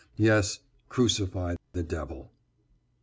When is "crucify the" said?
0.89-1.83